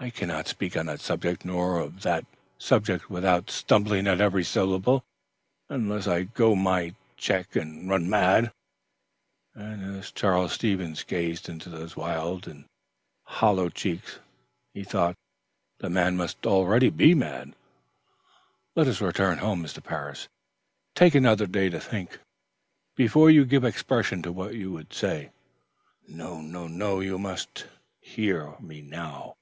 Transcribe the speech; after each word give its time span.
I 0.00 0.10
cannot 0.10 0.48
speak 0.48 0.76
on 0.76 0.84
that 0.86 1.00
subject 1.00 1.46
nor 1.46 1.78
of 1.80 2.02
that 2.02 2.26
subject 2.58 3.08
without 3.08 3.50
stumbling 3.50 4.06
at 4.06 4.20
every 4.20 4.44
syllable, 4.44 5.02
unless 5.70 6.06
I 6.06 6.18
let 6.18 6.34
go 6.34 6.54
my 6.54 6.94
check 7.16 7.56
and 7.56 7.88
run 7.88 8.10
mad;" 8.10 8.52
and 9.54 9.96
as 9.96 10.10
Charles 10.10 10.52
Stevens 10.52 11.04
gazed 11.04 11.48
into 11.48 11.70
those 11.70 11.96
wild 11.96 12.46
eyes 12.46 12.52
and 12.52 12.64
hollow 13.22 13.70
cheeks, 13.70 14.18
he 14.74 14.84
thought 14.84 15.16
the 15.78 15.88
man 15.88 16.18
must 16.18 16.44
already 16.44 16.90
be 16.90 17.14
mad. 17.14 17.54
"Let 18.76 18.88
us 18.88 19.00
return 19.00 19.38
home, 19.38 19.62
Mr. 19.62 19.82
Parris. 19.82 20.28
Take 20.94 21.14
another 21.14 21.46
day 21.46 21.70
to 21.70 21.80
think, 21.80 22.18
before 22.94 23.30
you 23.30 23.46
give 23.46 23.64
expression 23.64 24.20
to 24.22 24.32
what 24.32 24.54
you 24.54 24.70
would 24.70 24.92
say." 24.92 25.30
"No, 26.06 26.42
no; 26.42 27.00
you 27.00 27.16
must 27.18 27.66
hear 28.02 28.54
me 28.60 28.82
now! 28.82 29.36